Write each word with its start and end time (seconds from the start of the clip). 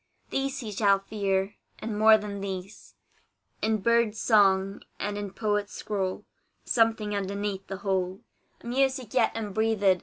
These 0.31 0.61
he 0.61 0.71
shall 0.71 1.03
hear, 1.11 1.53
and 1.77 1.95
more 1.95 2.17
than 2.17 2.41
these 2.41 2.95
In 3.61 3.81
bird's 3.81 4.19
song, 4.19 4.81
and 4.99 5.15
in 5.15 5.29
poet's 5.31 5.73
scroll; 5.73 6.25
Something 6.65 7.15
underneath 7.15 7.67
the 7.67 7.77
whole, 7.85 8.21
A 8.61 8.65
music 8.65 9.13
yet 9.13 9.31
unbreathed. 9.35 9.99